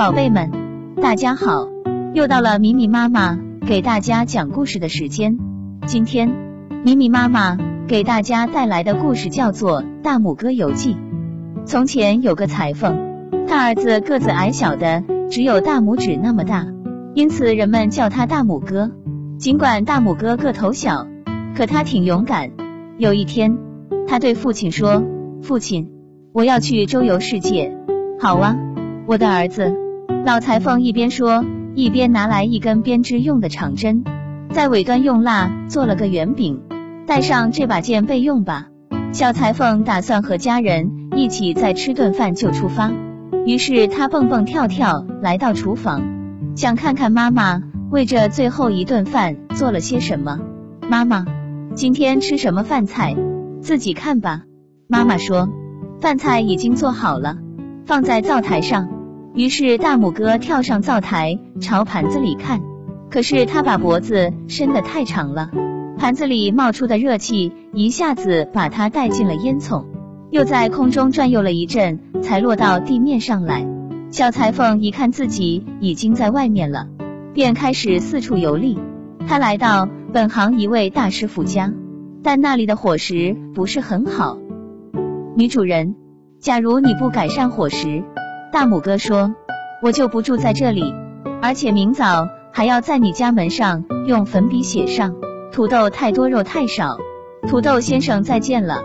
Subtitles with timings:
[0.00, 0.50] 宝贝们，
[1.02, 1.68] 大家好，
[2.14, 5.36] 又到了米米妈妈给大家讲故事的时间。
[5.86, 6.32] 今天，
[6.82, 10.94] 米米妈妈给大家带来的故事叫做《大拇哥游记》。
[11.66, 12.96] 从前有个裁缝，
[13.46, 16.66] 他儿子个子矮小的，只有大拇指那么大，
[17.12, 18.90] 因此人们叫他大拇哥。
[19.36, 21.06] 尽管大拇哥个头小，
[21.54, 22.52] 可他挺勇敢。
[22.96, 23.58] 有一天，
[24.08, 25.02] 他对父亲说
[25.44, 25.90] ：“父亲，
[26.32, 27.76] 我要去周游世界。”
[28.18, 28.56] 好啊，
[29.06, 29.89] 我的儿子。
[30.22, 34.04] 老裁缝一边说，一边拿来一根编织用的长针，
[34.52, 36.60] 在尾端用蜡做了个圆饼，
[37.06, 38.66] 带上这把剑备用吧。
[39.12, 42.92] 小裁缝打算和家人一起再吃顿饭就出发，
[43.46, 46.02] 于是他蹦蹦跳跳来到厨房，
[46.54, 50.38] 想看看妈妈为这最后一顿饭做了些什么。
[50.88, 51.24] 妈妈，
[51.74, 53.16] 今天吃什么饭菜？
[53.62, 54.42] 自己看吧。
[54.86, 55.48] 妈妈说，
[56.00, 57.38] 饭菜已经做好了。
[57.86, 58.88] 放在灶台上，
[59.34, 62.60] 于是大拇哥跳上灶台，朝盘子里看。
[63.10, 65.50] 可是他把脖子伸得太长了，
[65.98, 69.84] 盘子里冒出的热气一下子把他带进了烟囱，
[70.30, 73.66] 又在空中转悠了一阵，才落到地面上来。
[74.10, 76.88] 小裁缝一看自己已经在外面了，
[77.32, 78.78] 便开始四处游历。
[79.26, 81.72] 他来到本行一位大师傅家，
[82.22, 84.38] 但那里的伙食不是很好。
[85.36, 85.94] 女主人。
[86.40, 88.02] 假如你不改善伙食，
[88.52, 89.32] 大拇哥说，
[89.80, 90.92] 我就不住在这里，
[91.40, 95.14] 而且明早还要在你家门上用粉笔写上
[95.52, 96.96] 土豆太多肉太少。
[97.46, 98.82] 土豆先生再见了。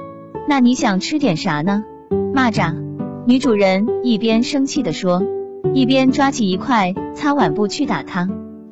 [0.48, 1.84] 那你想吃点啥呢？
[2.34, 2.76] 蚂蚱。
[3.26, 5.24] 女主人一边生气的说，
[5.74, 8.30] 一边抓起一块擦碗布去打它。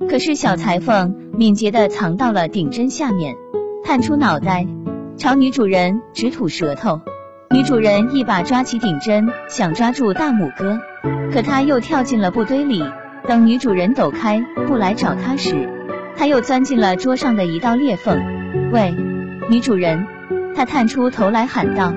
[0.08, 3.36] 可是小裁缝敏捷的藏到了顶针下面，
[3.84, 4.68] 探出脑袋
[5.18, 7.02] 朝女主人直吐舌头。
[7.54, 10.80] 女主人一把抓起顶针，想抓住大拇哥，
[11.32, 12.84] 可他又跳进了布堆里。
[13.28, 15.70] 等女主人抖开布来找他时，
[16.18, 18.19] 他又钻进了桌上的一道裂缝。
[18.72, 18.96] 喂，
[19.52, 20.03] 女主人！
[20.56, 21.94] 他探出头来喊道。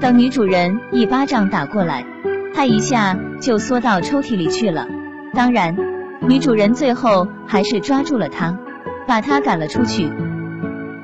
[0.00, 2.04] 等女主人一巴掌打过来，
[2.52, 4.88] 他一下就缩到抽屉里去了。
[5.32, 5.76] 当然，
[6.20, 8.58] 女主人最后还是抓住了他，
[9.06, 10.10] 把他赶了出去。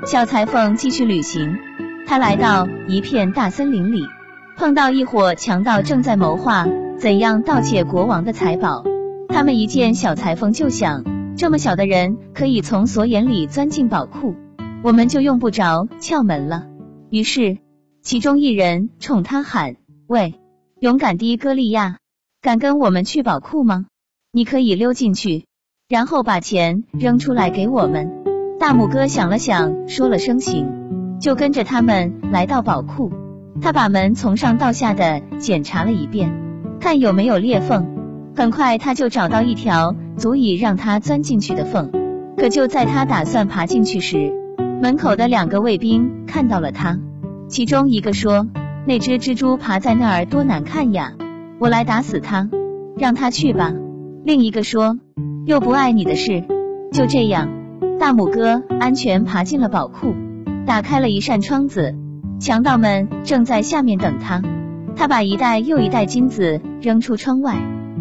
[0.04, 1.56] 小裁缝继续旅行。
[2.06, 4.06] 他来到一片大森林里，
[4.56, 6.66] 碰到一伙强盗正在谋划
[6.98, 8.84] 怎样盗窃国王的财宝。
[9.28, 11.04] 他们一见小裁缝就想，
[11.36, 14.34] 这么小的人可以从锁眼里钻进宝库，
[14.82, 16.66] 我们就用不着撬门了。
[17.08, 17.58] 于是，
[18.02, 19.76] 其中一人冲他喊
[20.06, 20.34] ：“喂，
[20.80, 21.96] 勇敢的哥利亚，
[22.42, 23.86] 敢跟我们去宝库吗？
[24.32, 25.46] 你可以溜进去，
[25.88, 28.22] 然后把钱扔出来给我们。”
[28.60, 30.81] 大拇哥想了想，说了声行。
[31.22, 33.12] 就跟着他们来到宝库，
[33.60, 36.32] 他把门从上到下的检查了一遍，
[36.80, 37.86] 看有没有裂缝。
[38.34, 41.92] 很快他就找到一条足以让他钻进去的缝。
[42.36, 44.32] 可就在他打算爬进去时，
[44.82, 46.98] 门口的两个卫兵看到了他，
[47.46, 48.48] 其中一个说
[48.84, 51.12] ：“那只蜘蛛爬在那儿多难看呀，
[51.60, 52.50] 我来打死它，
[52.98, 53.72] 让它去吧。”
[54.26, 54.98] 另一个说
[55.46, 56.42] ：“又不碍你的事。”
[56.90, 57.48] 就这样，
[58.00, 60.16] 大拇哥安全爬进了宝库。
[60.66, 61.94] 打开了一扇窗子，
[62.38, 64.42] 强盗们正在下面等他。
[64.94, 67.56] 他把一袋又一袋金子扔出窗外。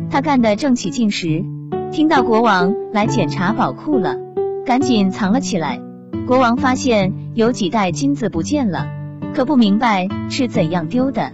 [0.10, 1.44] 他干得正起劲时，
[1.92, 4.18] 听到国王来检查宝库了，
[4.66, 5.80] 赶紧藏了起来。
[6.28, 8.88] 国王发现有几袋金子不见了，
[9.34, 11.32] 可不明白是怎样丢的，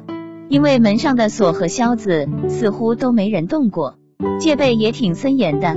[0.47, 3.95] 因为门上的锁和销子似乎都没人动过，
[4.39, 5.75] 戒备也挺森严的。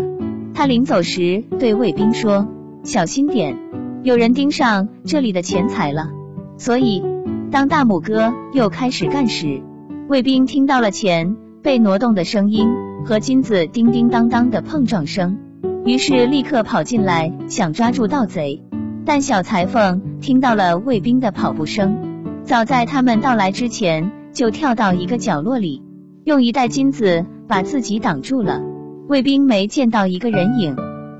[0.54, 2.46] 他临走时对卫兵说
[2.84, 3.56] ：“小心点。”
[4.02, 6.08] 有人盯上这里的钱财了，
[6.56, 7.04] 所以
[7.50, 9.60] 当大拇哥又开始干时，
[10.08, 12.66] 卫兵听到了钱被挪动的声音
[13.04, 15.36] 和金子叮叮当当的碰撞声，
[15.84, 18.62] 于是立刻跑进来想抓住盗贼。
[19.04, 21.98] 但小裁缝听到了卫兵的跑步声，
[22.42, 25.82] 早在他们到来之前就跳到一个角落里，
[26.24, 28.62] 用一袋金子把自己挡住了。
[29.08, 30.74] 卫兵没见到一个人影，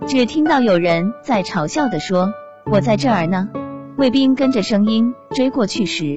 [0.06, 2.32] 只听到有人在嘲笑的说。
[2.66, 3.48] 我在这儿呢。
[3.96, 6.16] 卫兵跟着声音追过去时，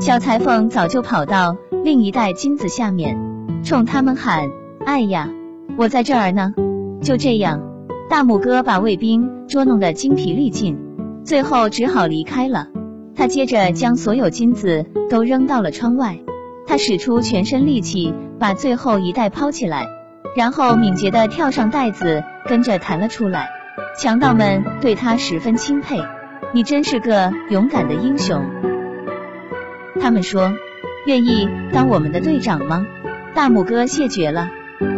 [0.00, 3.16] 小裁缝早就跑到另一袋金子下面，
[3.64, 4.50] 冲他们喊
[4.84, 5.30] ：“哎呀，
[5.78, 6.52] 我在这儿呢！”
[7.00, 7.62] 就这样，
[8.10, 10.76] 大拇哥把卫兵捉弄得精疲力尽，
[11.24, 12.68] 最后只好离开了。
[13.16, 16.18] 他接着将所有金子都扔到了窗外。
[16.66, 19.86] 他使出全身力气把最后一袋抛起来，
[20.36, 23.48] 然后敏捷地跳上袋子，跟着弹了出来。
[23.98, 26.02] 强盗们对他十分钦佩，
[26.52, 28.44] 你真是个勇敢的英雄。
[30.00, 30.52] 他们说，
[31.06, 32.86] 愿意当我们的队长吗？
[33.34, 34.48] 大拇哥谢绝了。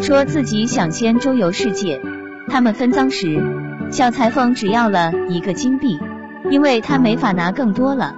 [0.00, 2.00] 说自己想先周游世界。
[2.48, 3.42] 他们分赃时，
[3.90, 6.00] 小裁缝只要了一个金币，
[6.48, 8.14] 因为他没法拿更多了。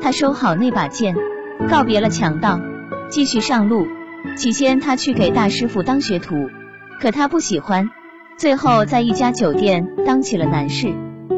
[0.00, 1.16] 他收好那把剑，
[1.68, 2.60] 告别了强盗，
[3.08, 3.86] 继续上路。
[4.36, 6.50] 起先他去给大师傅当学徒，
[7.00, 7.90] 可他不喜欢，
[8.42, 10.92] 最后在一家酒店当起了男士。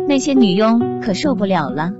[0.08, 1.92] 那些女佣可受不了了，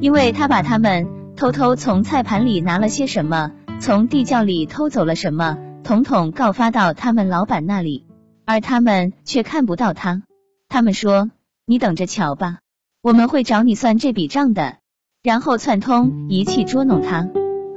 [0.00, 3.50] 因为他把他们偷偷从菜盘里拿了些什么，
[3.80, 8.06] 从地窖里偷走了什么，统统告发到他们老板那里，
[8.46, 10.22] 而他们却看不到他。
[10.68, 11.28] 他们说
[11.66, 12.58] ：“你等着瞧吧，
[13.02, 14.76] 我们会找你算这笔账的。”
[15.24, 17.28] 然后串通一气捉弄他。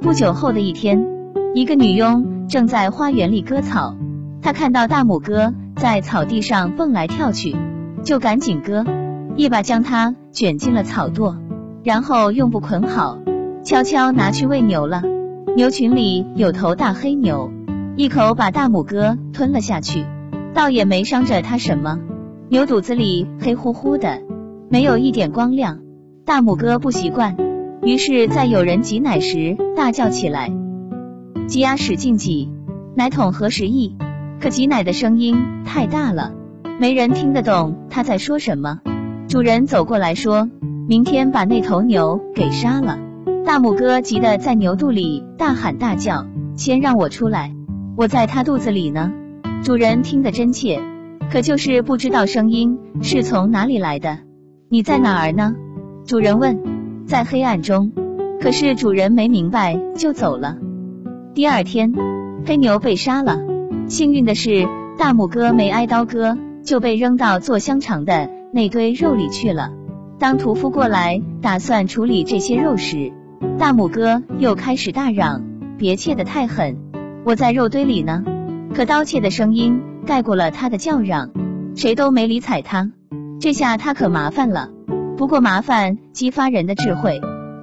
[0.02, 1.04] 不久后的一天，
[1.52, 3.96] 一个女佣正在花园里割草，
[4.46, 7.56] 他看到大拇哥在草地上蹦来跳去，
[8.04, 8.84] 就赶紧割，
[9.34, 11.34] 一把将它卷进了草垛，
[11.82, 13.18] 然后用布捆好，
[13.64, 15.02] 悄悄拿去喂牛了。
[15.56, 17.50] 牛群里有头大黑牛，
[17.96, 20.04] 一口把大拇哥吞了下去，
[20.54, 21.98] 倒也没伤着它什么。
[22.48, 24.22] 牛肚子里黑乎乎的，
[24.68, 25.80] 没有一点光亮。
[26.24, 27.36] 大拇哥不习惯，
[27.82, 30.52] 于是，在有人挤奶时大叫起来。
[31.48, 32.52] 鸡鸭使劲挤，
[32.94, 33.96] 奶桶合时宜，
[34.40, 36.32] 可挤奶的声音太大了，
[36.78, 38.80] 没人听得懂他在说什么。
[39.28, 40.48] 主人走过来说
[40.88, 42.98] ：“明天把那头牛给杀了。”
[43.44, 47.54] 大拇哥急得在牛肚里大喊大叫：“先让我出来，
[47.96, 49.12] 我在他肚子里呢。”
[49.62, 50.80] 主人听得真切，
[51.32, 54.18] 可就是不知道声音是从哪里来的。
[54.68, 55.54] 你在哪儿呢？
[56.06, 56.60] 主人问，
[57.06, 57.92] 在黑暗中，
[58.40, 60.56] 可是主人没明白就走了。
[61.34, 61.92] 第二天，
[62.44, 63.45] 黑牛被杀了。
[63.88, 64.66] 幸运的是，
[64.98, 69.70] 大拇哥没挨刀割，就被扔到做香肠的那堆肉里去了。
[70.18, 73.12] 当屠夫过来打算处理这些肉时，
[73.58, 75.44] 大拇哥又开始大嚷
[75.78, 76.76] ：“别切得太狠，
[77.24, 78.24] 我在肉堆里呢！”
[78.74, 81.30] 可刀切的声音盖过了他的叫嚷，
[81.76, 82.90] 谁都没理睬他。
[83.40, 84.70] 这下他可麻烦了。
[85.16, 87.20] 不过麻烦激发人的智慧，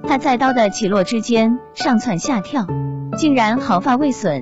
[0.08, 2.66] 他在刀的起落之间上蹿下跳，
[3.18, 4.42] 竟然毫发未损。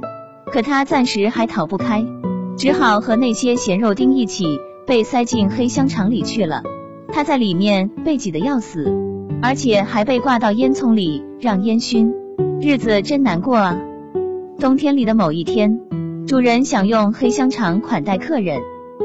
[0.52, 2.06] 可他暂时还逃不开，
[2.58, 6.62] 只好和那些咸肉丁一起被塞进黑香肠里去了。
[7.14, 8.92] 他在里面被挤得要死，
[9.42, 12.14] 而且还被挂到烟囱里让烟熏，
[12.62, 13.78] 日子真难过啊。
[14.60, 15.80] 冬天里的某一天，
[16.28, 18.60] 主人想用黑香肠款待客人，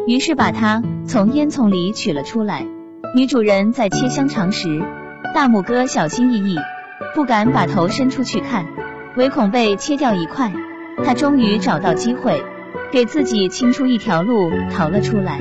[0.09, 2.67] 于是把它从烟囱里取了出来。
[3.15, 4.83] 女主人在切香肠时，
[5.33, 6.57] 大拇哥小心翼翼，
[7.15, 8.67] 不敢把头伸出去看，
[9.17, 10.53] 唯恐被切掉一块。
[11.05, 12.43] 他终于找到机会，
[12.91, 15.41] 给自己清出一条路逃了出来。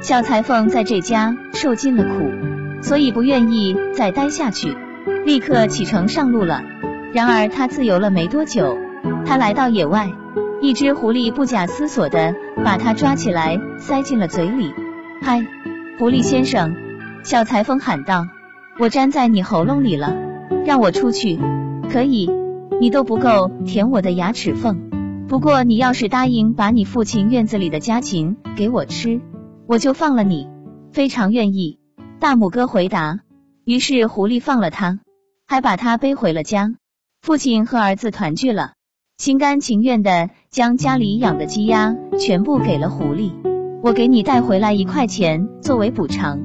[0.00, 2.30] 小裁缝在这家受尽了苦，
[2.82, 4.76] 所以不愿意再待下去，
[5.24, 6.62] 立刻启程上路了。
[7.12, 8.78] 然而他自由了没多久，
[9.26, 10.10] 他来到野外，
[10.60, 12.34] 一只狐狸不假思索的
[12.64, 14.72] 把他抓起来塞进了嘴里。
[15.20, 15.44] 嗨，
[15.98, 16.74] 狐狸先生！
[17.22, 18.26] 小裁缝喊道
[18.80, 20.16] ：“我粘在你喉咙里了，
[20.64, 21.38] 让我出去。
[21.92, 22.30] 可以，
[22.80, 24.90] 你都不够舔我的牙齿缝。
[25.28, 29.20] 不过你要是答应把你父亲院子里的家禽给我吃，
[29.66, 30.48] 我就放了你。
[30.90, 31.78] 非常愿意。”
[32.18, 33.20] 大拇哥回答。
[33.64, 34.98] 于是狐狸放了他，
[35.46, 36.72] 还把他背回了家。
[37.20, 38.72] 父亲和儿子团聚了，
[39.18, 43.32] 心甘情愿的将家里养的鸡鸭全部给了狐狸。
[43.82, 46.40] 我给你带回来一块钱作为补偿。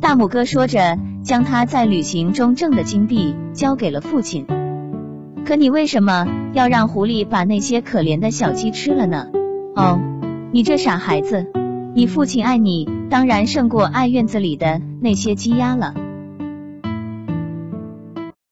[0.00, 4.46] 大拇哥说着，将他在旅行中挣的金币交给了父亲。
[5.44, 9.26] 可你为什么要让狐狸把那些可怜的小鸡吃了呢？
[9.74, 9.98] 哦，
[10.52, 11.46] 你这傻孩子，
[11.94, 15.94] 你父亲爱你，当然胜过爱院子里的那些鸡鸭了。